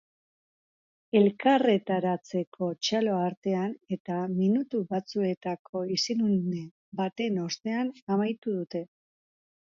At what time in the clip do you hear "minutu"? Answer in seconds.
4.37-4.81